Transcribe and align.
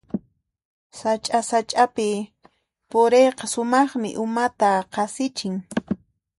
Sacha-sachapi 0.99 2.09
puriyqa 2.89 3.45
sumaqmi, 3.53 4.09
umata 4.23 4.69
qasichin. 4.93 5.55